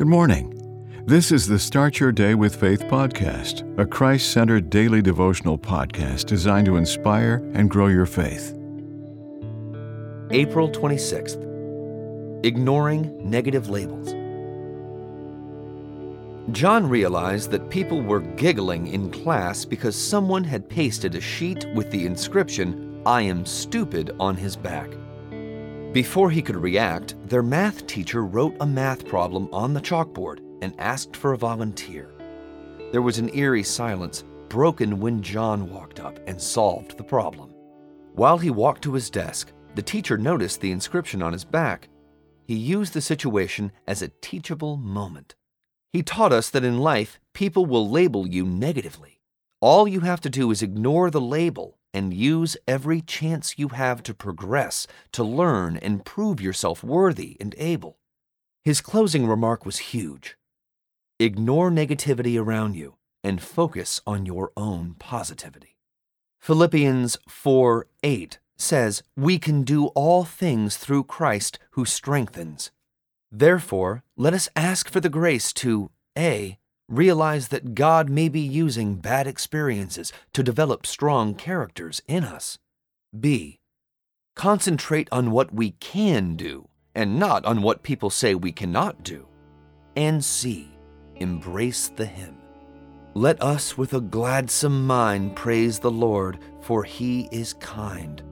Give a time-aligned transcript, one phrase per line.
[0.00, 1.04] Good morning.
[1.04, 6.24] This is the Start Your Day with Faith podcast, a Christ centered daily devotional podcast
[6.24, 8.56] designed to inspire and grow your faith.
[10.30, 11.36] April 26th
[12.46, 14.14] Ignoring Negative Labels.
[16.56, 21.90] John realized that people were giggling in class because someone had pasted a sheet with
[21.90, 24.88] the inscription, I am stupid, on his back.
[25.92, 30.72] Before he could react, their math teacher wrote a math problem on the chalkboard and
[30.78, 32.12] asked for a volunteer.
[32.92, 37.52] There was an eerie silence, broken when John walked up and solved the problem.
[38.14, 41.88] While he walked to his desk, the teacher noticed the inscription on his back.
[42.46, 45.34] He used the situation as a teachable moment.
[45.92, 49.20] He taught us that in life, people will label you negatively.
[49.60, 54.02] All you have to do is ignore the label and use every chance you have
[54.04, 57.98] to progress, to learn, and prove yourself worthy and able.
[58.62, 60.36] His closing remark was huge.
[61.18, 65.76] Ignore negativity around you and focus on your own positivity.
[66.40, 72.70] Philippians 4 8 says, We can do all things through Christ who strengthens.
[73.30, 76.58] Therefore, let us ask for the grace to A
[76.90, 82.58] realize that God may be using bad experiences to develop strong characters in us.
[83.18, 83.60] B.
[84.36, 89.28] Concentrate on what we can do and not on what people say we cannot do.
[89.96, 90.68] And C.
[91.16, 92.36] Embrace the hymn.
[93.14, 98.22] Let us with a gladsome mind praise the Lord, for he is kind.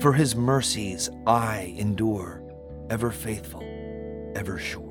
[0.00, 2.42] For his mercies aye endure,
[2.88, 3.62] ever faithful,
[4.34, 4.90] ever sure.